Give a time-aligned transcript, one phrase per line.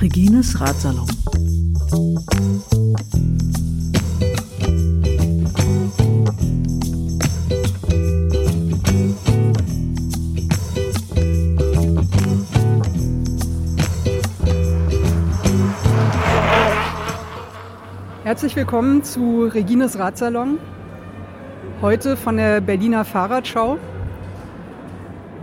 [0.00, 1.06] Regines Ratsalon.
[18.24, 20.58] Herzlich willkommen zu Regines Radsalon.
[21.82, 23.78] Heute von der Berliner Fahrradschau.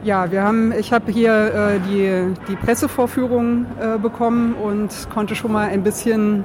[0.03, 5.51] Ja, wir haben, ich habe hier äh, die, die Pressevorführung äh, bekommen und konnte schon
[5.51, 6.43] mal ein bisschen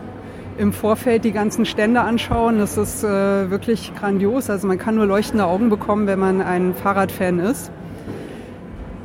[0.57, 2.59] im Vorfeld die ganzen Stände anschauen.
[2.59, 4.49] Das ist äh, wirklich grandios.
[4.49, 7.71] Also man kann nur leuchtende Augen bekommen, wenn man ein Fahrradfan ist.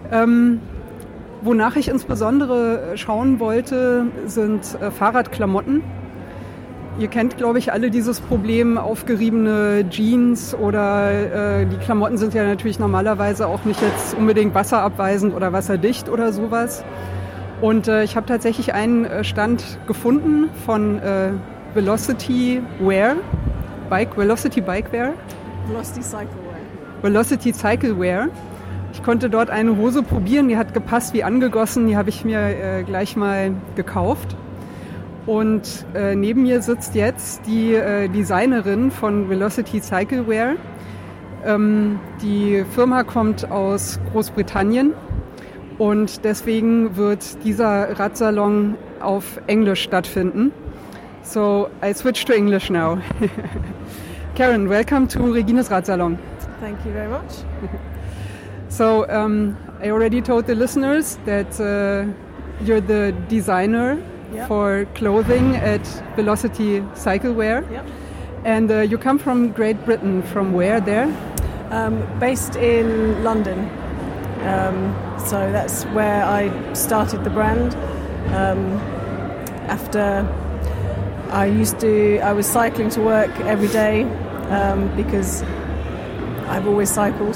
[0.10, 0.62] Ähm,
[1.42, 5.84] wonach ich insbesondere schauen wollte, sind äh, Fahrradklamotten.
[7.00, 12.44] Ihr kennt, glaube ich, alle dieses Problem, aufgeriebene Jeans oder äh, die Klamotten sind ja
[12.44, 16.84] natürlich normalerweise auch nicht jetzt unbedingt wasserabweisend oder wasserdicht oder sowas.
[17.62, 21.34] Und äh, ich habe tatsächlich einen äh, Stand gefunden von äh,
[21.76, 23.18] Velocity Wear,
[23.92, 25.14] Bike, Velocity Bike Wear.
[25.68, 27.04] Velocity Cycle Wear.
[27.04, 28.30] Velocity Cycle Wear.
[28.94, 32.40] Ich konnte dort eine Hose probieren, die hat gepasst wie angegossen, die habe ich mir
[32.40, 34.36] äh, gleich mal gekauft.
[35.28, 40.56] Und äh, neben mir sitzt jetzt die äh, Designerin von Velocity Cyclewear.
[41.46, 44.94] Ähm, die Firma kommt aus Großbritannien
[45.78, 50.54] und deswegen wird dieser Radsalon auf Englisch stattfinden.
[51.24, 52.98] So I switch to English now.
[54.36, 56.18] Karen, welcome to Regines Radsalon.
[56.62, 57.44] Thank you very much.
[58.70, 62.06] So um, I already told the listeners that uh,
[62.66, 63.98] you're the designer
[64.34, 64.48] Yep.
[64.48, 67.70] for clothing at Velocity Cyclewear.
[67.72, 67.86] Yep.
[68.44, 70.22] And uh, you come from Great Britain.
[70.22, 71.08] From where there?
[71.72, 73.70] Um, based in London.
[74.42, 77.76] Um, so that's where I started the brand.
[78.34, 78.80] Um,
[79.68, 80.28] after
[81.32, 84.04] I used to, I was cycling to work every day
[84.50, 85.44] um, because
[86.48, 87.36] I've always cycled,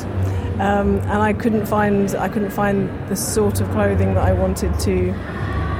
[0.59, 4.79] um, and I couldn't find I couldn't find the sort of clothing that I wanted
[4.81, 5.13] to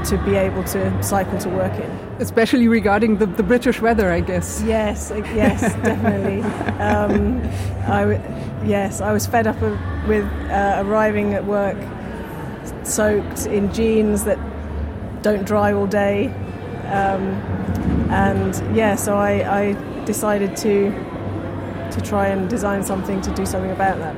[0.06, 1.90] to be able to cycle to work in.
[2.20, 4.62] Especially regarding the, the British weather, I guess.
[4.66, 6.42] Yes, yes, definitely.
[6.80, 7.42] Um,
[7.88, 8.22] I w-
[8.70, 11.78] yes, I was fed up of, with uh, arriving at work
[12.84, 14.40] soaked in jeans that
[15.22, 16.28] don't dry all day,
[16.88, 17.24] um,
[18.12, 20.92] and yeah, so I, I decided to
[21.92, 24.16] to try and design something to do something about that.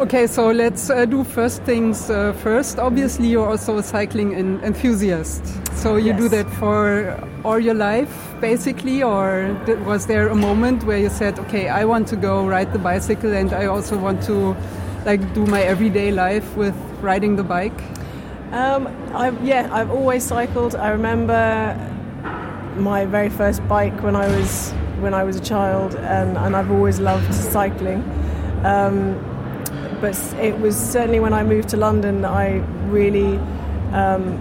[0.00, 2.80] Okay, so let's uh, do first things uh, first.
[2.80, 5.46] Obviously, you're also a cycling en- enthusiast.
[5.76, 9.56] So you do that for all your life, basically, or
[9.86, 13.32] was there a moment where you said, "Okay, I want to go ride the bicycle,
[13.32, 14.56] and I also want to,
[15.06, 17.80] like, do my everyday life with riding the bike"?
[18.50, 20.74] Um, I've, yeah, I've always cycled.
[20.74, 21.78] I remember
[22.76, 26.72] my very first bike when I was when I was a child, and, and I've
[26.72, 28.02] always loved cycling.
[28.64, 29.14] Um,
[30.04, 32.56] but it was certainly when I moved to London that I
[32.88, 33.38] really
[33.94, 34.36] um,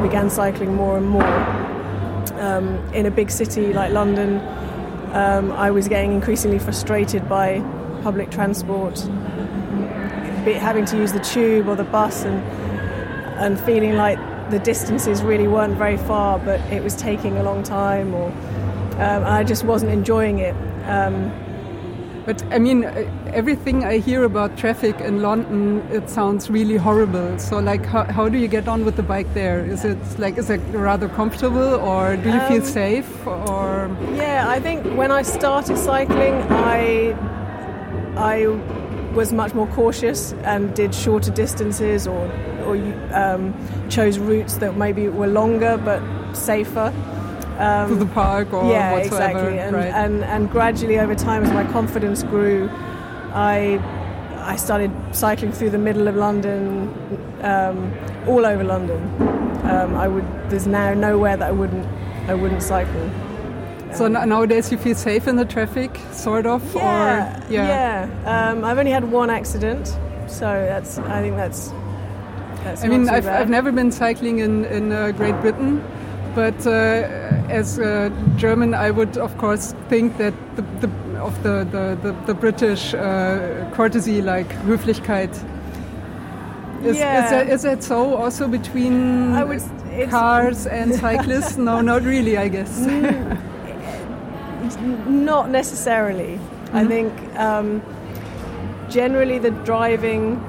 [0.00, 1.34] began cycling more and more.
[2.40, 4.38] Um, in a big city like London,
[5.12, 7.58] um, I was getting increasingly frustrated by
[8.04, 8.96] public transport,
[10.70, 12.40] having to use the tube or the bus, and
[13.38, 14.20] and feeling like
[14.50, 18.28] the distances really weren't very far, but it was taking a long time, or
[19.00, 20.54] um, I just wasn't enjoying it.
[20.86, 21.32] Um,
[22.24, 22.90] But I mean, uh,
[23.34, 27.36] everything I hear about traffic in London, it sounds really horrible.
[27.38, 29.64] So, like, how, how do you get on with the bike there?
[29.64, 33.90] Is it like, is it rather comfortable, or do you feel Um, safe, or?
[34.14, 37.16] Yeah, I think when I started cycling, I
[38.16, 38.46] I
[39.14, 42.30] was much more cautious and did shorter distances, or
[42.66, 42.76] or
[43.12, 43.52] um,
[43.88, 46.00] chose routes that maybe were longer but
[46.34, 46.92] safer.
[47.58, 49.58] Um, to the park or yeah, whatsoever, exactly.
[49.58, 49.92] And, right?
[49.92, 52.68] and and gradually over time, as my confidence grew,
[53.34, 53.80] I
[54.38, 56.88] I started cycling through the middle of London,
[57.42, 57.92] um,
[58.26, 59.00] all over London.
[59.64, 60.24] Um, I would.
[60.50, 61.86] There's now nowhere that I wouldn't
[62.28, 63.10] I wouldn't cycle.
[63.94, 68.08] so n- nowadays you feel safe in the traffic, sort of, Yeah, or yeah.
[68.24, 69.86] Um, I've only had one accident,
[70.28, 70.98] so that's.
[70.98, 71.72] I think that's.
[72.64, 73.26] That's I mean, I've.
[73.26, 75.82] I've never been cycling in, in uh, Great Britain,
[76.34, 76.70] but uh,
[77.50, 80.88] as a German, I would, of course, think that the, the,
[81.20, 85.30] of the, the, the, the British uh, courtesy, like Höflichkeit.
[86.82, 89.62] Is, is, that, is that so also between I would-
[90.10, 91.56] cars and cyclists?
[91.56, 92.80] no, not really, I guess.
[95.06, 96.38] Not necessarily.
[96.72, 96.88] I Mhm.
[96.88, 97.82] think um,
[98.88, 100.40] generally the driving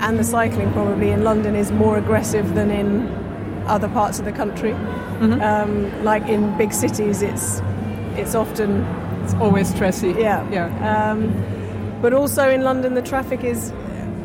[0.00, 3.08] and the cycling probably in London is more aggressive than in
[3.66, 4.74] other parts of the country.
[5.22, 7.60] Um, like in big cities, it's
[8.16, 8.84] it's often
[9.24, 10.18] It's always stressy.
[10.18, 10.68] yeah Yeah.
[11.10, 11.30] Um,
[12.02, 13.70] but also in London, the traffic is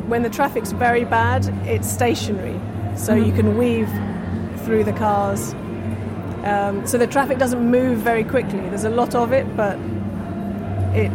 [0.08, 2.58] when the traffic's very bad, it's stationary,
[2.96, 3.88] so you can weave
[4.64, 5.54] through the cars.
[6.44, 8.60] Um, so the traffic doesn't move very quickly.
[8.70, 9.76] There's a lot of it, but
[10.94, 11.12] it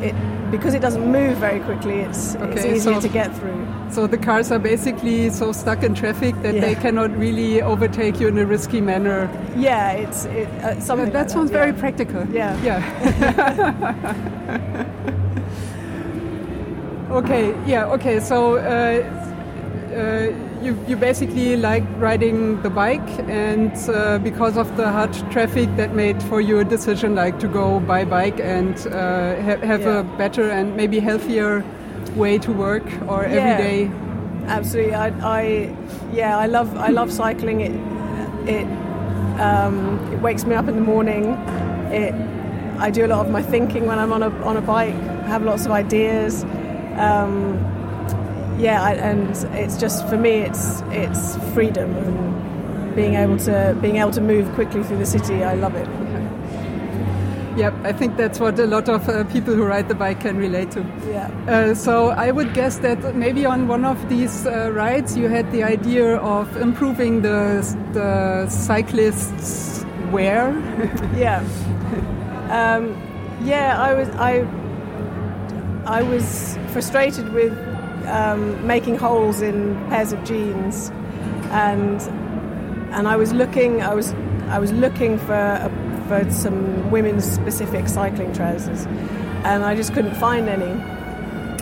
[0.00, 0.14] it
[0.50, 3.66] because it doesn't move very quickly, it's it's easier so- to get through.
[3.90, 6.60] So the cars are basically so stuck in traffic that Yeah.
[6.60, 9.28] they cannot really overtake you in a risky manner.
[9.56, 11.10] Yeah, it's it, uh, something.
[11.12, 11.80] that like sounds very yeah.
[11.80, 12.26] practical.
[12.30, 12.54] Yeah.
[12.62, 12.82] Yeah.
[17.10, 17.54] okay.
[17.66, 17.86] Yeah.
[17.94, 18.20] Okay.
[18.20, 19.02] So uh,
[19.94, 25.68] uh, you you basically like riding the bike, and uh, because of the hard traffic,
[25.76, 29.82] that made for you a decision like to go by bike and uh, ha- have
[29.82, 30.00] Yeah.
[30.00, 31.62] a better and maybe healthier
[32.16, 33.58] way to work or every Yeah.
[33.58, 33.90] day.
[34.46, 35.08] Absolutely, I,
[35.40, 35.74] I
[36.12, 37.60] yeah, I love I love cycling.
[37.60, 37.72] It
[38.48, 38.66] it
[39.40, 41.24] um, it wakes me up in the morning.
[41.92, 42.14] It
[42.78, 44.94] I do a lot of my thinking when I'm on a on a bike.
[45.24, 46.44] I have lots of ideas.
[46.96, 47.58] Um,
[48.58, 53.96] yeah, I, and it's just for me, it's it's freedom and being able to being
[53.96, 55.44] able to move quickly through the city.
[55.44, 55.88] I love it.
[57.56, 60.36] Yep, I think that's what a lot of uh, people who ride the bike can
[60.36, 60.86] relate to.
[61.08, 61.28] Yeah.
[61.48, 65.50] Uh, so I would guess that maybe on one of these uh, rides you had
[65.50, 67.62] the idea of improving the
[67.94, 70.52] the cyclists' wear.
[71.16, 71.42] yeah
[72.50, 72.96] um,
[73.44, 74.46] yeah i was i
[75.86, 77.52] i was frustrated with
[78.08, 80.90] um, making holes in pairs of jeans
[81.50, 82.00] and
[82.94, 84.12] and i was looking i was
[84.48, 85.70] i was looking for a,
[86.08, 88.86] for some women's specific cycling trousers
[89.44, 90.72] and i just couldn't find any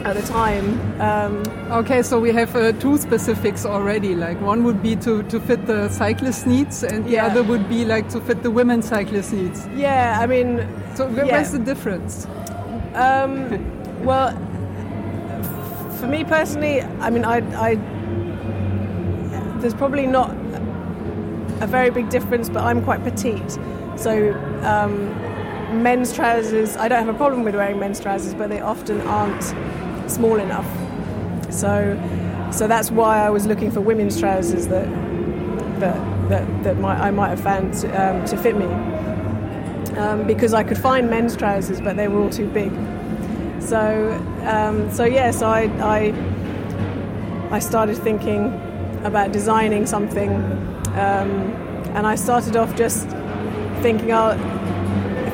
[0.04, 0.66] at the time
[1.00, 4.14] um, okay, so we have uh, two specifics already.
[4.14, 7.26] Like one would be to, to fit the cyclist needs, and the Yeah.
[7.26, 9.66] other would be like to fit the women cyclist needs.
[9.74, 10.60] yeah i mean
[10.94, 11.32] So where- Yeah.
[11.32, 12.26] where's the difference?
[12.94, 14.30] Um, well,
[16.06, 17.74] for me personally, I mean, I, I
[19.58, 20.30] there's probably not
[21.60, 23.58] a very big difference, but I'm quite petite,
[23.96, 24.32] so
[24.62, 25.10] um,
[25.82, 26.76] men's trousers.
[26.76, 29.42] I don't have a problem with wearing men's trousers, but they often aren't
[30.08, 30.68] small enough.
[31.52, 31.98] So,
[32.52, 34.88] so that's why I was looking for women's trousers that
[35.80, 38.66] that that, that I might have found to, um, to fit me.
[39.96, 42.70] Um, because I could find men's trousers, but they were all too big.
[43.60, 44.12] So,
[44.46, 48.46] um, so yeah, so I, I, I started thinking
[49.04, 50.30] about designing something,
[50.94, 51.30] um,
[51.94, 53.08] and I started off just
[53.82, 54.36] thinking I'll,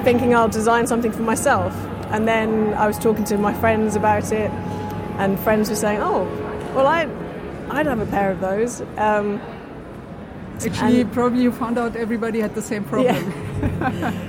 [0.02, 1.74] thinking I'll design something for myself.
[2.10, 4.50] And then I was talking to my friends about it,
[5.18, 6.24] and friends were saying, "Oh,
[6.74, 7.08] well, I,
[7.70, 9.40] I'd have a pair of those." Um,
[10.64, 13.32] Actually, probably you found out everybody had the same problem.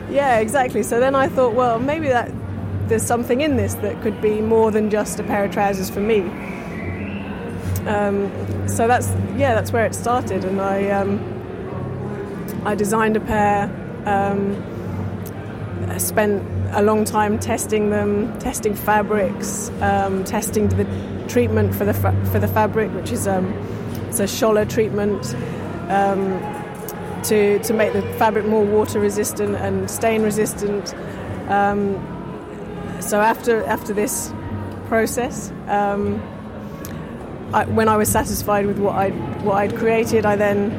[0.09, 0.81] Yeah, exactly.
[0.83, 2.31] So then I thought, well, maybe that
[2.87, 5.99] there's something in this that could be more than just a pair of trousers for
[5.99, 6.21] me.
[7.87, 8.31] Um,
[8.67, 11.19] so that's yeah, that's where it started, and I um,
[12.65, 13.69] I designed a pair.
[14.05, 14.71] Um,
[15.99, 16.41] spent
[16.73, 20.85] a long time testing them, testing fabrics, um, testing the
[21.27, 23.53] treatment for the fa- for the fabric, which is um,
[24.07, 25.35] it's a Schoeller treatment
[27.23, 30.93] to to make the fabric more water resistant and stain resistant.
[31.49, 32.12] Um,
[33.03, 34.33] so after after this
[34.87, 36.21] process, um,
[37.53, 39.09] I, when I was satisfied with what I
[39.43, 40.71] what I'd created, I then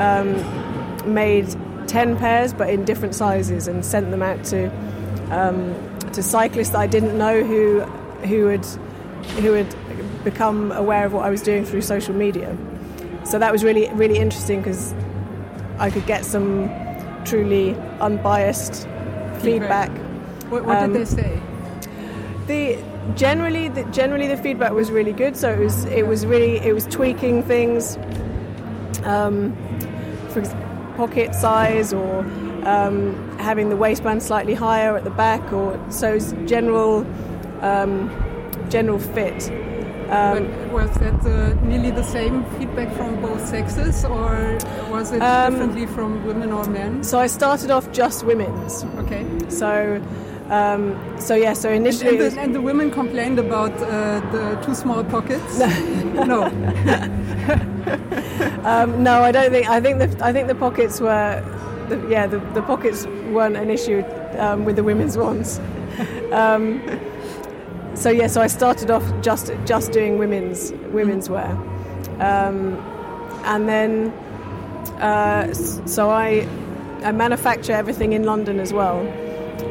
[0.00, 1.54] um, made
[1.88, 4.70] ten pairs, but in different sizes, and sent them out to
[5.30, 5.74] um,
[6.12, 7.80] to cyclists that I didn't know who
[8.26, 8.64] who had
[9.40, 9.74] who had
[10.24, 12.56] become aware of what I was doing through social media.
[13.24, 14.94] So that was really really interesting because
[15.78, 16.70] I could get some
[17.24, 18.86] truly unbiased
[19.42, 19.90] feedback.
[20.50, 21.41] What, what Um, did they say?
[22.46, 22.78] The
[23.14, 25.36] generally the, generally the feedback was really good.
[25.36, 27.96] So it was it was really it was tweaking things,
[29.04, 29.54] um,
[30.30, 30.54] for ex-
[30.96, 32.20] pocket size or
[32.64, 37.06] um, having the waistband slightly higher at the back, or so general
[37.60, 38.10] um,
[38.68, 39.50] general fit.
[40.10, 44.58] Um, was that uh, nearly the same feedback from both sexes, or
[44.90, 47.02] was it Um, differently from women or men?
[47.02, 48.84] so I started off just women's.
[48.98, 49.24] Okay.
[49.48, 50.02] So
[50.50, 51.52] um, so yeah.
[51.54, 52.10] So initially.
[52.10, 55.58] and, was- the, and the women complained about uh, the too small pockets.
[55.58, 56.50] no.
[58.64, 59.68] Um, no, I don't think.
[59.68, 61.42] I think the I think the pockets were,
[61.88, 64.04] the, yeah, the, the pockets weren't an issue
[64.38, 65.58] um, with the women's ones.
[66.30, 66.80] Um,
[67.94, 71.50] so yeah, so I started off just just doing women's women's wear,
[72.20, 72.76] um,
[73.44, 74.10] and then
[75.00, 76.46] uh, so I
[77.02, 79.00] I manufacture everything in London as well.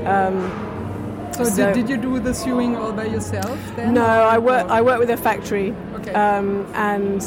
[0.06, 0.52] Um,
[1.34, 3.94] So, So- did, did you do the sewing all by yourself then?
[3.94, 6.12] no, I work or- I work with a factory, Okay.
[6.14, 7.24] um, and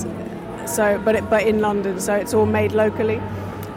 [0.66, 3.18] so but it, but in London, so it's all made locally.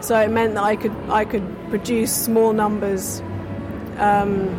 [0.01, 3.21] So it meant that I could I could produce small numbers,
[3.99, 4.49] um,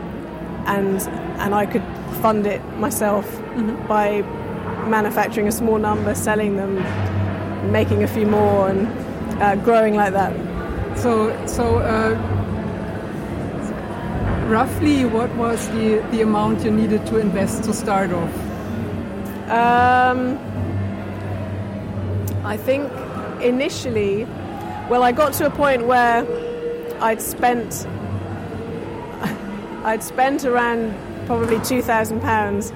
[0.67, 1.07] and
[1.39, 1.85] and I could
[2.23, 3.27] fund it myself
[3.87, 4.25] by
[4.89, 6.83] manufacturing a small number, selling them,
[7.71, 8.89] making a few more, and
[9.43, 10.33] uh, growing like that.
[10.97, 12.17] So, so uh,
[14.49, 18.33] roughly, what was the, the amount you needed to invest to start off?
[19.51, 20.39] Um,
[22.45, 22.91] I think
[23.43, 24.25] initially,
[24.89, 26.27] well, I got to a point where
[27.01, 27.87] I'd spent
[29.85, 30.95] I'd spent around
[31.27, 32.73] probably two thousand pounds,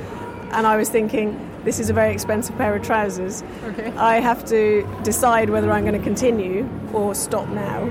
[0.53, 3.43] and I was thinking this is a very expensive pair of trousers.
[3.65, 3.93] Okay.
[3.93, 7.83] I have to decide whether I'm going to continue or stop now.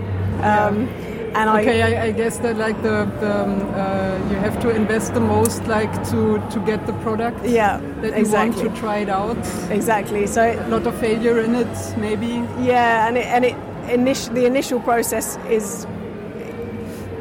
[0.43, 0.88] Um,
[1.33, 5.13] and Okay, I I, guess that like the, the um, uh, you have to invest
[5.13, 8.97] the most like to to get the product yeah that you exactly want to try
[9.05, 9.38] it out.
[9.71, 10.41] exactly so.
[10.41, 12.43] A lot of failure in it, maybe.
[12.59, 13.55] Yeah, and it, and it
[13.88, 15.85] init- the initial process is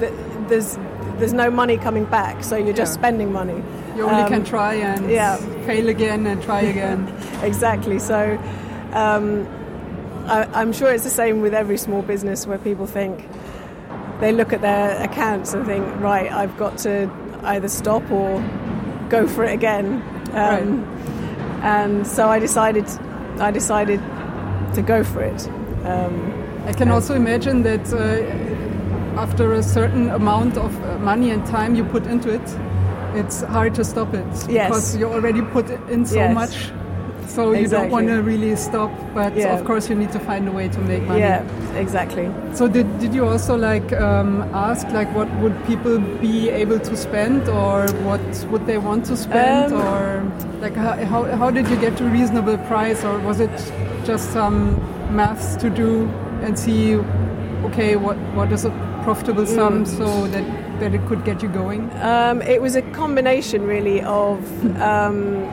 [0.00, 0.12] that
[0.48, 0.78] there's
[1.18, 3.00] there's no money coming back, so you're just Yeah.
[3.02, 3.62] spending money.
[3.96, 5.36] You only Um, can try and yeah.
[5.66, 7.00] fail again and try again.
[7.42, 7.98] Exactly.
[7.98, 8.38] So
[8.92, 9.46] um,
[10.26, 13.14] I, I'm sure it's the same with every small business where people think
[14.20, 17.10] they look at their accounts and think, right, I've got to
[17.42, 18.40] either stop or
[19.08, 20.02] go for it again.
[20.32, 20.86] Um,
[21.62, 22.84] And so I decided
[23.38, 24.00] I decided
[24.74, 25.46] to go for it.
[25.84, 26.14] Um,
[26.66, 31.74] I can also imagine that uh, after a certain amount of uh, money and time
[31.74, 32.56] you put into it,
[33.14, 34.68] it's hard to stop it Yes.
[34.68, 36.34] because you already put in so Yes.
[36.34, 36.72] much.
[37.34, 39.54] So you don't want to really stop, but Yeah.
[39.56, 41.20] of course you need to find a way to make money.
[41.20, 41.42] yeah,
[41.84, 42.26] exactly.
[42.54, 46.96] So did, did you also like um, ask like what would people be able to
[46.96, 48.20] spend or what
[48.50, 50.22] would they want to spend Um, or
[50.60, 53.50] like how, how, how did you get to a reasonable price or was it
[54.04, 54.56] just some
[55.14, 56.08] maths to do
[56.42, 56.96] and see
[57.68, 58.70] okay what, what is a
[59.04, 59.54] profitable Mm.
[59.54, 60.44] sum so that,
[60.80, 61.82] that it could get you going?
[62.02, 64.38] Um, it was a combination, really, of
[64.80, 65.44] um,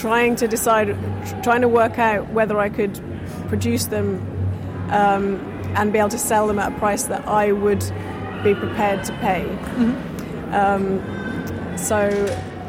[0.00, 0.88] trying to decide,
[1.42, 3.00] trying to work out whether I could
[3.48, 4.20] produce them
[4.90, 5.36] um,
[5.76, 7.80] and be able to sell them at a price that I would
[8.42, 9.44] be prepared to pay.
[10.52, 11.02] Um,
[11.76, 12.10] so,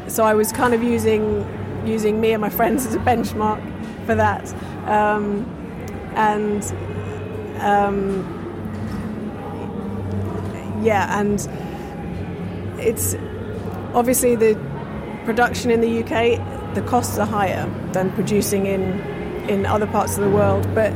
[0.08, 1.46] so I was kind of using
[1.86, 3.60] using me and my friends as a benchmark
[4.06, 4.52] for that,
[4.88, 5.44] um,
[6.14, 6.62] and.
[7.60, 8.40] Um,
[10.82, 11.46] yeah, and
[12.80, 13.14] it's
[13.94, 14.58] obviously the
[15.24, 16.40] production in the UK,
[16.74, 19.00] the costs are higher than producing in
[19.48, 20.66] in other parts of the world.
[20.74, 20.92] But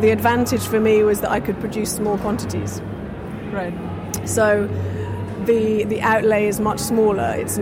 [0.00, 2.80] the advantage for me was that I could produce small quantities,
[3.52, 3.74] Right.
[4.24, 4.68] so
[5.46, 7.34] the the outlay is much smaller.
[7.36, 7.58] It's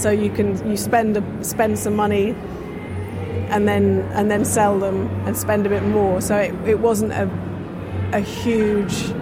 [0.00, 2.34] so you can you spend a, spend some money
[3.50, 6.20] and then and then sell them and spend a bit more.
[6.20, 7.28] So it, it wasn't a
[8.12, 9.12] a huge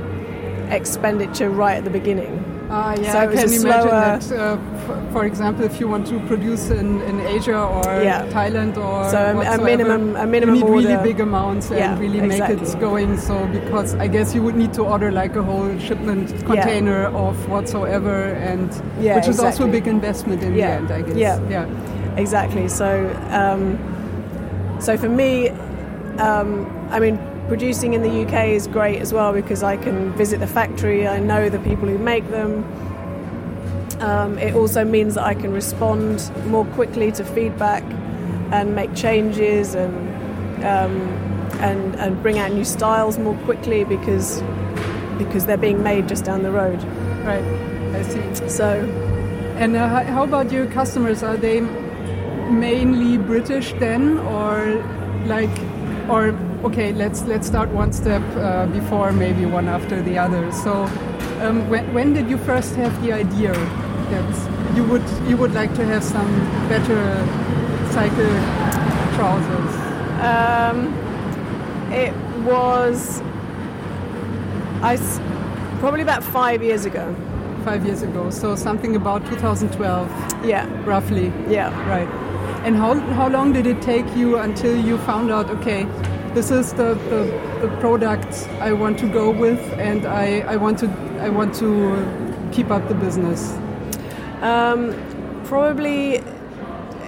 [0.70, 2.39] expenditure right at the beginning.
[2.72, 4.30] Ah, yeah, So I can imagine slower- that.
[4.32, 4.56] Uh,
[4.88, 8.26] f- for example, if you want to produce in, in Asia or Yeah.
[8.30, 12.00] Thailand or So a- a minimum- a minimum you need really big amounts Yeah, and
[12.00, 13.18] really make it going.
[13.18, 17.34] So because I guess you would need to order like a whole shipment container of
[17.48, 18.16] whatsoever,
[18.50, 21.16] and Yeah, which is also a big investment in Yeah, the end, I guess.
[21.16, 21.38] yeah.
[21.50, 21.64] yeah.
[22.16, 22.68] Exactly.
[22.68, 22.86] So,
[23.32, 23.78] um,
[24.78, 25.50] so for me,
[26.18, 27.18] um, I mean,
[27.50, 31.08] producing in the UK is great as well because I can visit the factory.
[31.08, 32.62] I know the people who make them.
[34.00, 37.82] Um, it also means that I can respond more quickly to feedback
[38.52, 39.92] and make changes and
[40.64, 40.94] um,
[41.58, 44.40] and and bring out new styles more quickly because
[45.18, 46.80] because they're being made just down the road.
[47.24, 47.44] Right.
[47.96, 48.48] I see.
[48.48, 48.68] So
[49.60, 51.24] And uh, how about your customers?
[51.24, 54.82] Are they mainly British then, or
[55.26, 55.50] like,
[56.10, 56.34] or
[56.68, 56.92] okay?
[56.92, 60.50] Let's let's start one step uh, before, maybe one after the other.
[60.52, 60.72] So,
[61.40, 63.52] um, when when did you first have the idea
[64.10, 66.30] that you would you would like to have some
[66.68, 67.00] better
[67.92, 68.32] cycle
[69.16, 69.72] trousers?
[70.20, 70.78] Um,
[71.92, 72.12] it
[72.44, 73.22] was
[74.82, 75.20] I s-
[75.80, 77.14] probably about five years ago.
[77.64, 80.08] Five years ago, so something about 2012,
[80.44, 81.30] Yeah, roughly.
[81.48, 81.68] yeah.
[81.88, 82.08] Right.
[82.64, 85.84] And how, how long did it take you until you found out, okay,
[86.34, 90.78] this is the, the, the product I want to go with and I, I want
[90.80, 90.88] to
[91.20, 93.52] I want to keep up the business?
[94.42, 94.94] Um,
[95.44, 96.16] probably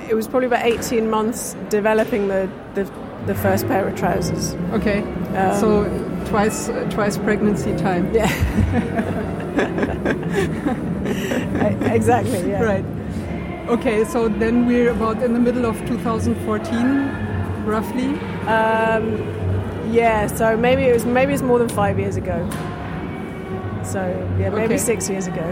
[0.09, 2.91] it was probably about 18 months developing the, the,
[3.27, 4.55] the first pair of trousers.
[4.73, 5.03] Okay.
[5.37, 8.13] Um, so twice uh, twice pregnancy time.
[8.15, 8.29] Yeah.
[11.93, 12.63] exactly, yeah.
[12.63, 12.85] Right.
[13.69, 18.09] Okay, so then we're about in the middle of 2014, roughly.
[18.47, 19.23] Um,
[19.93, 22.49] yeah, so maybe it was maybe it's more than five years ago.
[23.85, 24.01] So
[24.39, 24.79] yeah, maybe Okay.
[24.79, 25.45] six years ago.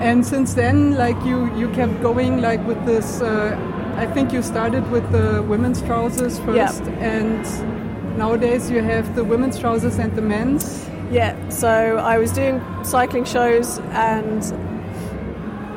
[0.00, 3.20] And since then, like you, you kept going like with this.
[3.22, 3.56] Uh,
[3.96, 9.58] I think you started with the women's trousers first, and nowadays you have the women's
[9.58, 10.86] trousers and the men's.
[11.10, 14.42] Yeah, so I was doing cycling shows and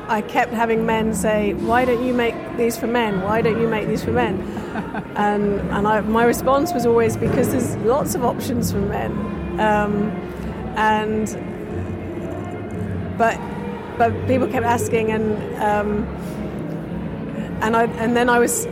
[0.08, 3.22] I kept having men say, "Why don't you make these for men?
[3.22, 4.40] Why don't you make these for men?"
[5.16, 9.12] and and I, my response was always because there's lots of options for men,
[9.60, 10.12] um,
[10.78, 11.26] and
[13.18, 13.40] but
[13.98, 15.26] but people kept asking and
[15.62, 16.06] um,
[17.62, 18.66] and I and then I was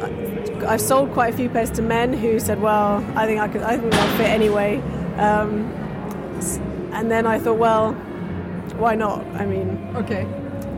[0.65, 3.61] I've sold quite a few pairs to men who said, "Well, I think I could
[3.61, 4.81] I think they'll fit anyway."
[5.17, 5.71] Um,
[6.95, 7.93] and then I thought, well,
[8.77, 9.25] why not?
[9.35, 10.25] I mean, Okay.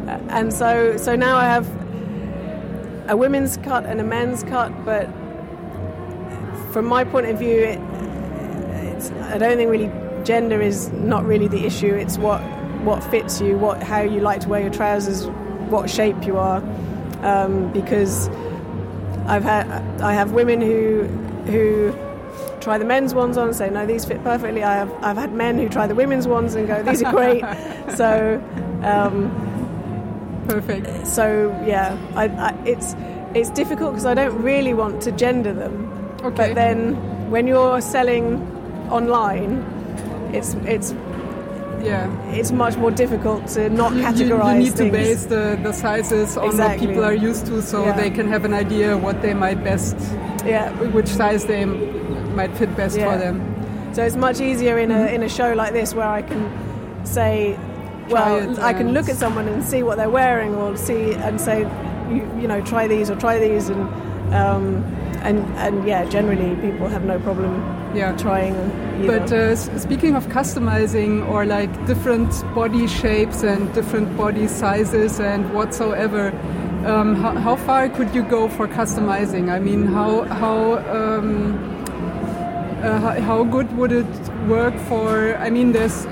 [0.08, 1.68] And so so now I have
[3.10, 5.08] a women's cut and a men's cut, but
[6.72, 7.80] from my point of view, it,
[8.96, 9.92] it's, I don't think really
[10.24, 11.94] gender is not really the issue.
[11.94, 12.40] It's what
[12.84, 15.28] what fits you, what how you like to wear your trousers,
[15.70, 16.62] what shape you are,
[17.22, 18.30] um, because
[19.26, 19.68] I've had
[20.02, 21.04] I have women who
[21.52, 21.96] who
[22.60, 24.64] try the men's ones on and say no these fit perfectly.
[24.64, 27.42] I have I've had men who try the women's ones and go these are great.
[27.98, 28.42] so.
[28.84, 29.47] Um,
[30.48, 31.08] Perfect.
[31.08, 32.96] so yeah, I, I, it's
[33.36, 35.74] it's difficult because I don't really want to gender them.
[36.24, 36.48] Okay.
[36.50, 36.96] But then
[37.30, 38.42] when you're selling
[38.90, 39.64] online,
[40.34, 40.94] it's it's
[41.84, 42.10] Yeah.
[42.40, 45.72] it's much more difficult to not You, you- categorize you need to base the, the
[45.74, 46.88] sizes on Exactly.
[46.88, 47.96] what people are used to, so Yeah.
[48.02, 49.96] they can have an idea what they might best,
[50.46, 50.72] yeah.
[50.96, 51.66] which size they
[52.40, 53.12] might fit best Yeah.
[53.12, 53.36] for them.
[53.94, 55.16] So it's much easier in a mm-hmm.
[55.16, 56.50] in a show like this where I can
[57.06, 57.58] say,
[58.10, 61.62] well, I can look at someone and see what they're wearing, or see and say,
[62.10, 63.82] you, you know, try these or try these, and
[64.34, 64.84] um,
[65.24, 67.54] and and yeah, generally people have no problem
[67.96, 68.16] Yeah.
[68.18, 68.56] trying.
[68.56, 69.20] Either.
[69.20, 75.54] But uh, speaking of customizing or like different body shapes and different body sizes and
[75.54, 76.32] whatsoever,
[76.86, 79.50] um, how, how far could you go for customizing?
[79.50, 81.58] I mean, how how um,
[82.84, 85.36] uh, how, how good would it work for?
[85.38, 86.08] I mean, there's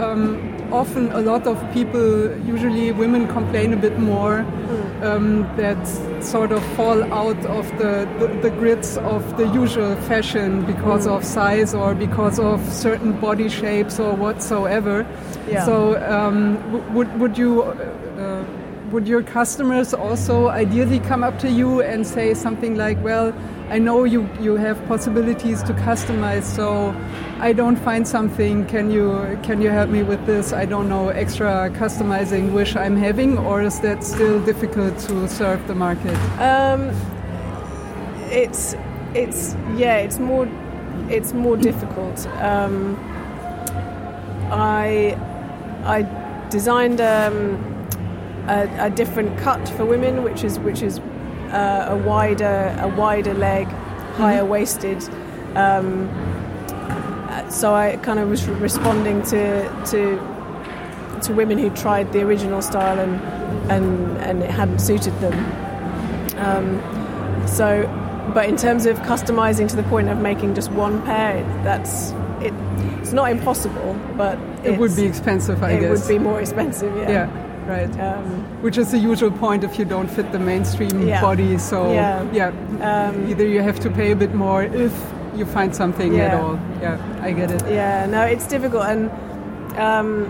[0.00, 4.40] um, often a lot of people, usually women, complain a bit more
[5.02, 5.78] um, that
[6.22, 11.24] sort of fall out of the, the, the grids of the usual fashion because of
[11.24, 15.06] size or because of certain body shapes or whatsoever.
[15.48, 15.64] Yeah.
[15.64, 17.62] So um, w- would would you?
[17.62, 18.44] Uh,
[18.92, 23.32] would your customers also ideally come up to you and say something like, "Well,
[23.68, 26.94] I know you you have possibilities to customize, so
[27.40, 28.64] I don't find something.
[28.66, 30.52] Can you can you help me with this?
[30.52, 35.66] I don't know extra customizing wish I'm having, or is that still difficult to serve
[35.66, 36.14] the market?
[36.38, 36.90] Um,
[38.30, 38.76] it's
[39.14, 40.48] it's yeah, it's more
[41.08, 42.24] it's more difficult.
[42.38, 42.96] Um,
[44.52, 45.18] I
[45.84, 46.02] I
[46.50, 47.58] designed um,
[48.46, 51.00] a, a different cut for women, which is which is
[51.52, 53.66] uh, a wider a wider leg,
[54.16, 55.02] higher waisted.
[55.54, 56.08] Um,
[57.50, 60.18] so I kind of was responding to to
[61.22, 63.20] to women who tried the original style and
[63.70, 65.34] and and it hadn't suited them.
[66.38, 67.86] Um, so,
[68.34, 72.10] but in terms of customizing to the point of making just one pair, that's
[72.42, 72.52] it.
[73.00, 75.84] It's not impossible, but It would be expensive, I it guess.
[75.84, 76.94] It would be more expensive.
[76.96, 77.10] Yeah.
[77.10, 77.90] yeah, right.
[78.00, 78.24] Um,
[78.62, 81.20] Which is the usual point if you don't fit the mainstream Yeah.
[81.20, 81.58] body.
[81.58, 82.22] So Yeah.
[82.32, 84.92] yeah, um, either you have to pay a bit more if
[85.36, 86.58] you find something at all.
[86.82, 87.62] Yeah, I get it.
[87.68, 88.06] yeah.
[88.06, 89.10] No, it's difficult, and
[89.78, 90.26] um,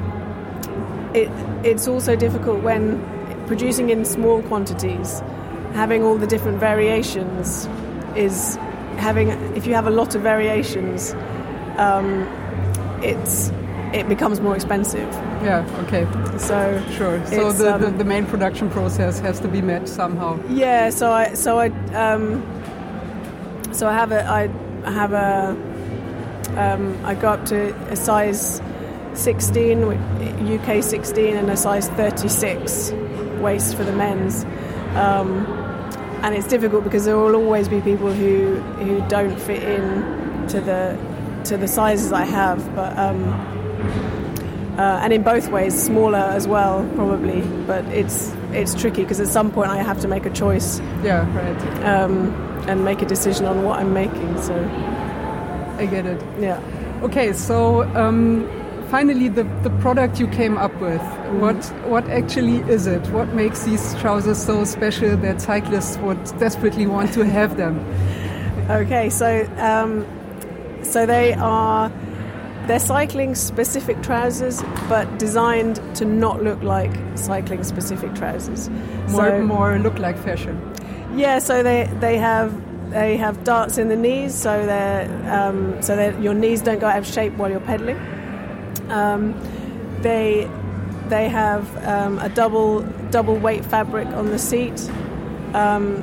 [1.15, 1.29] it
[1.63, 3.01] it's also difficult when
[3.47, 5.23] producing in small quantities,
[5.75, 7.69] having all the different variations
[8.17, 8.59] is
[8.97, 9.29] having.
[9.55, 11.15] If you have a lot of variations,
[11.79, 12.27] um,
[13.03, 13.53] it's
[13.93, 15.09] it becomes more expensive.
[15.43, 16.05] Yeah, okay.
[16.39, 17.25] So Sure.
[17.27, 20.41] So the, um, the, the main production process has to be met somehow.
[20.49, 22.43] Yeah, so I so I um,
[23.73, 25.57] so I have a I have a
[26.57, 28.63] um, I go up to a size
[29.15, 32.93] 16, UK 16, and a size 36
[33.41, 34.45] waist for the men's.
[34.95, 35.47] Um,
[36.23, 40.61] and it's difficult because there will always be people who who don't fit in to
[40.61, 40.99] the
[41.45, 42.97] to the sizes I have, but.
[42.99, 43.56] Um,
[44.79, 47.41] uh, and in both ways, smaller as well, probably.
[47.67, 51.27] But it's it's tricky because at some point I have to make a choice Yeah,
[51.37, 51.85] right.
[51.85, 52.33] um,
[52.69, 54.41] and make a decision on what I'm making.
[54.43, 54.55] So
[55.79, 56.21] I get it.
[56.41, 56.61] yeah.
[57.03, 58.49] Okay, so um,
[58.91, 61.03] finally, the, the product you came up with.
[61.41, 61.57] What
[61.89, 63.07] what actually is it?
[63.11, 67.79] What makes these trousers so special that cyclists would desperately want to have them?
[68.69, 70.05] Okay, so um,
[70.83, 71.89] so they are
[72.67, 78.69] they're cycling specific trousers, but designed to not look like cycling specific trousers.
[79.09, 80.75] More so, more look like fashion.
[81.15, 82.53] Yeah, so they they have
[82.91, 86.87] they have darts in the knees, so they're um, so that your knees don't go
[86.87, 87.99] out of shape while you're pedaling.
[88.91, 89.35] Um,
[90.03, 90.51] they
[91.09, 94.91] they have um, a double double weight fabric on the seat.
[95.55, 96.03] Um,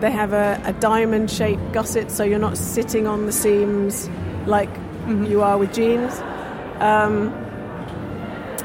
[0.00, 4.08] they have a, a diamond shaped gusset, so you're not sitting on the seams
[4.46, 4.68] like
[5.08, 6.20] you are with jeans.
[6.80, 7.30] Um,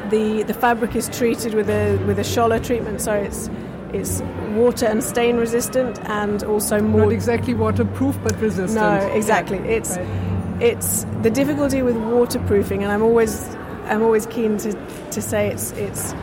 [0.09, 3.49] the the fabric is treated with a with a Schoeller treatment, so it's
[3.93, 4.21] it's
[4.55, 8.75] water and stain resistant, and also more Not exactly waterproof, but resistant.
[8.81, 9.57] no, exactly.
[9.59, 10.61] It's right.
[10.61, 13.47] it's the difficulty with waterproofing, and I'm always
[13.85, 14.73] I'm always keen to,
[15.11, 16.13] to say it's it's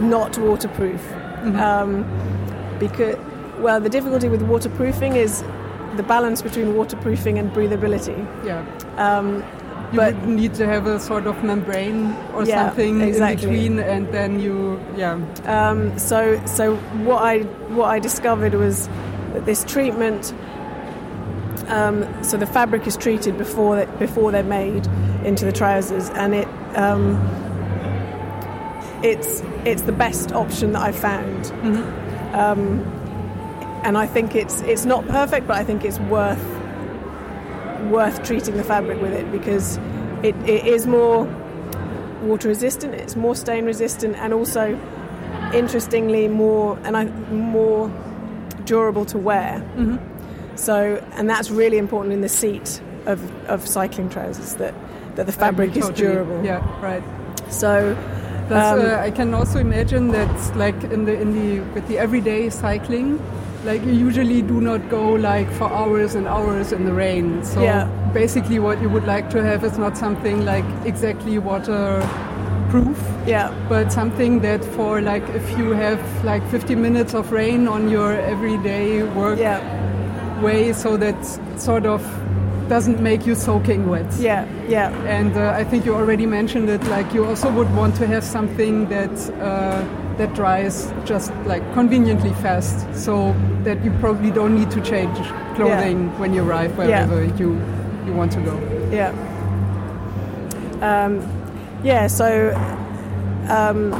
[0.00, 1.00] not waterproof
[1.56, 2.04] um,
[2.78, 3.16] because
[3.58, 5.42] well the difficulty with waterproofing is
[5.96, 8.16] the balance between waterproofing and breathability.
[8.44, 8.64] yeah.
[8.96, 9.42] Um,
[9.92, 13.48] You but would need to have a sort of membrane or Yeah, something exactly.
[13.66, 17.40] in between, and then you, yeah, Um, so, so what I
[17.74, 18.86] what I discovered was
[19.32, 20.34] that this treatment.
[21.68, 24.86] Um, so the fabric is treated before they, before they're made
[25.24, 27.16] into the trousers, and it um,
[29.02, 31.46] it's it's the best option that I've found.
[32.34, 32.80] Um,
[33.84, 36.42] and I think it's it's not perfect, but I think it's worth
[37.90, 39.76] worth treating the fabric with it because
[40.22, 41.24] it, it is more
[42.22, 44.78] water resistant, it's more stain resistant, and also
[45.54, 47.88] interestingly more and I, more
[48.64, 49.62] durable to wear.
[50.56, 54.74] So, and that's really important in the seat of, of cycling trousers that,
[55.16, 56.44] that the fabric I is totally- durable.
[56.44, 57.02] Yeah, right.
[57.50, 57.96] So,
[58.48, 61.98] That's, Um, uh, I can also imagine that, like in the in the with the
[61.98, 63.18] everyday cycling,
[63.68, 67.44] like you usually do not go like for hours and hours in the rain.
[67.44, 67.84] So Yeah.
[68.14, 73.92] basically, what you would like to have is not something like exactly waterproof, yeah, but
[73.92, 79.02] something that for like if you have like 50 minutes of rain on your everyday
[79.02, 79.60] work yeah,
[80.42, 81.16] way, so that
[81.56, 82.00] sort of
[82.68, 84.10] doesn't make you soaking wet.
[84.20, 86.82] yeah, yeah, And uh, I think you already mentioned it.
[86.84, 89.84] Like you also would want to have something that uh,
[90.18, 95.16] that dries just like conveniently fast, so that you probably don't need to change
[95.56, 97.60] clothing when you arrive wherever you
[98.06, 98.54] you want to go.
[98.92, 99.12] yeah.
[100.80, 101.20] Um,
[101.82, 102.54] yeah, so,
[103.48, 103.92] um,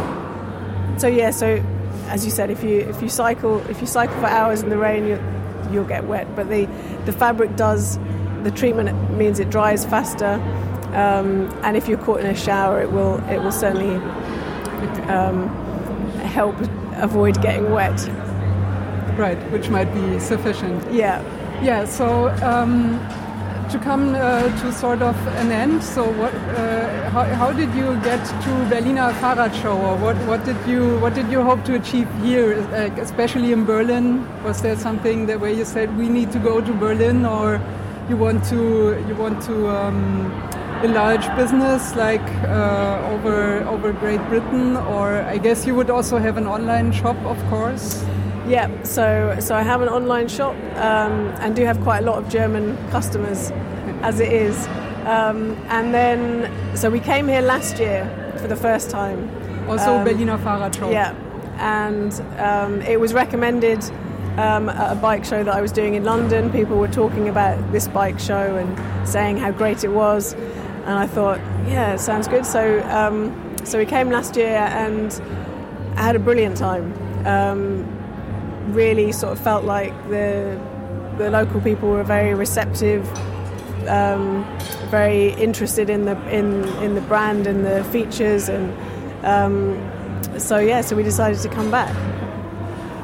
[0.98, 1.62] so yeah, so
[2.08, 4.78] as you said, if you if you cycle if you cycle for hours in the
[4.78, 5.18] rain, you,
[5.72, 6.26] you'll get wet.
[6.36, 6.66] But the
[7.04, 7.98] the fabric does
[8.42, 10.40] the treatment means it dries faster,
[10.94, 13.96] um, and if you're caught in a shower, it will it will certainly
[15.08, 15.48] um,
[16.40, 16.56] help
[17.08, 17.98] avoid getting wet.
[19.18, 20.80] Right, which might be sufficient.
[20.92, 21.18] Yeah.
[21.62, 21.84] Yeah.
[21.84, 22.28] So.
[22.42, 23.00] Um,
[23.72, 26.34] to come uh, to sort of an end, so what?
[26.34, 30.16] Uh, how, how did you get to Berliner Fahrradschau, or what?
[30.26, 34.24] What did you What did you hope to achieve here, like especially in Berlin?
[34.42, 37.60] Was there something that where you said we need to go to Berlin, or
[38.08, 40.32] you want to you want to um,
[40.82, 46.36] enlarge business like uh, over over Great Britain, or I guess you would also have
[46.36, 48.04] an online shop, of course.
[48.46, 52.16] Yeah, so so I have an online shop um, and do have quite a lot
[52.18, 53.50] of German customers,
[54.02, 54.68] as it is.
[55.06, 58.04] Um, and then, so we came here last year
[58.40, 59.30] for the first time.
[59.68, 60.92] Also Um, Berliner Fahrradschau.
[60.92, 61.14] Yeah,
[61.58, 63.82] and um, it was recommended
[64.38, 66.50] um, at a bike show that I was doing in London.
[66.50, 70.34] People were talking about this bike show and saying how great it was,
[70.88, 72.46] and I thought, yeah, sounds good.
[72.46, 75.12] So um, so we came last year and
[75.96, 76.94] I had a brilliant time.
[77.26, 77.84] Um,
[78.72, 80.58] really sort of felt like the
[81.18, 83.06] the local people were very receptive,
[83.86, 84.46] um,
[84.90, 88.72] very interested in the in in the brand and the features, and
[89.26, 89.76] um,
[90.38, 91.94] so yeah, so we decided to come back.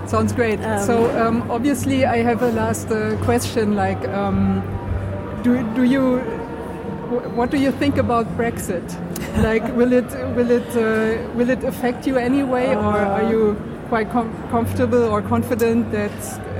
[0.09, 0.59] Sounds great.
[0.61, 3.75] Um, so um, obviously, I have a last uh, question.
[3.75, 4.63] Like, um,
[5.43, 6.34] do do you
[7.37, 8.85] what do you think about Brexit?
[9.43, 10.05] Like, will it
[10.37, 13.57] will it uh, will it affect you anyway, or are you
[13.89, 16.13] quite com- comfortable or confident that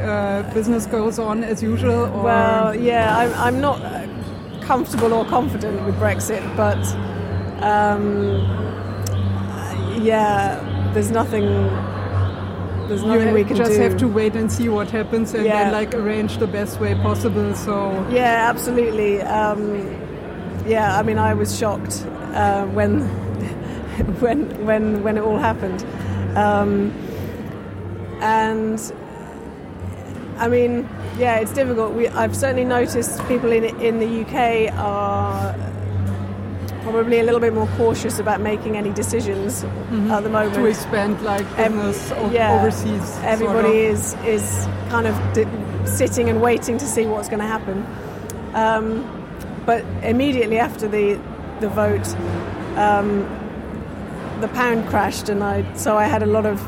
[0.05, 2.05] uh, business goes on as usual?
[2.15, 4.07] Or Well, yeah, I'm, I'm not uh,
[4.61, 6.79] comfortable or confident with Brexit, but
[7.63, 8.43] um,
[10.03, 10.61] yeah,
[10.95, 11.45] there's nothing
[12.89, 13.81] there's nothing you we can just do.
[13.81, 15.65] have to wait and see what happens and Yeah.
[15.65, 17.55] then like arrange the best way possible.
[17.55, 19.23] So Yeah, absolutely.
[19.23, 20.01] Um,
[20.67, 23.01] yeah, I mean, I was shocked uh, when
[24.21, 25.85] when when when it all happened,
[26.37, 26.91] um,
[28.21, 28.81] and
[30.39, 31.93] I mean, yeah, it's difficult.
[31.95, 35.55] We, I've certainly noticed people in in the UK are
[36.83, 40.55] probably a little bit more cautious about making any decisions at the moment.
[40.55, 43.03] to expand like business o- yeah, overseas.
[43.09, 43.95] sort Everybody of.
[43.95, 45.47] is is kind of d-
[45.87, 47.87] sitting and waiting to see what's going to happen.
[48.55, 49.21] Um,
[49.67, 51.19] but immediately after the
[51.61, 52.07] the vote,
[52.77, 53.23] um,
[54.41, 56.61] the pound crashed, and I so I had a lot of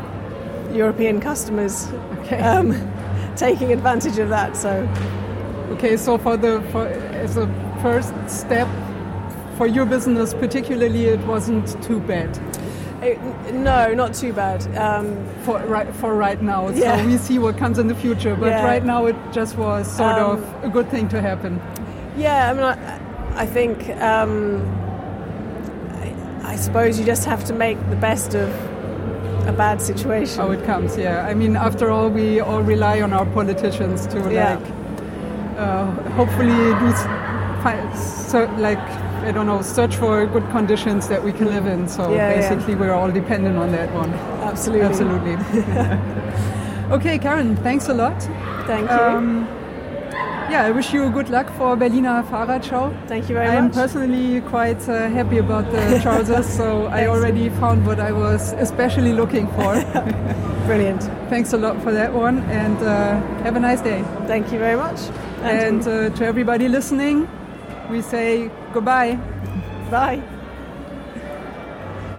[0.73, 1.89] European customers
[2.21, 2.41] Okay.
[2.41, 2.75] um,
[3.37, 4.57] taking advantage of that.
[4.57, 4.89] So
[5.73, 7.47] Okay, so for the for, as a
[7.83, 8.69] first step
[9.57, 12.39] for your business, particularly, it wasn't too bad
[13.03, 13.19] it,
[13.55, 14.61] no, not too bad.
[14.77, 16.69] Um, for right for right now.
[16.71, 16.97] Yeah.
[16.99, 18.65] So we see what comes in the future, but Yeah.
[18.65, 21.61] right now it just was sort Um, of a good thing to happen.
[22.17, 24.63] Yeah, I mean, I, I think um,
[26.43, 28.49] I, I suppose you just have to make the best of
[29.47, 30.39] a bad situation.
[30.39, 31.27] How it comes, yeah.
[31.27, 34.55] I mean, after all, we all rely on our politicians to Yeah.
[34.55, 34.67] like
[35.59, 36.93] uh, hopefully do
[37.97, 38.79] so, like
[39.27, 41.89] I don't know, search for good conditions that we can live in.
[41.89, 42.35] So Yeah, yeah.
[42.37, 44.13] basically, we're all dependent on that one.
[44.43, 44.87] Absolutely.
[44.87, 45.33] Absolutely.
[46.97, 48.23] okay, Karen, thanks a lot.
[48.67, 48.97] Thank you.
[48.97, 49.49] Um,
[50.51, 52.95] yeah, I wish you good luck for Berliner Fahrradschau.
[53.09, 53.59] Thank you very much.
[53.59, 58.53] I'm personally quite uh, happy about the trousers, so I already found what I was
[58.53, 59.75] especially looking for.
[60.67, 61.03] Brilliant.
[61.29, 64.05] Thanks a lot for that one, and uh, have a nice day.
[64.27, 65.01] Thank you very much.
[65.43, 67.29] And uh, to everybody listening,
[67.91, 69.19] we say goodbye.
[69.91, 70.36] bye.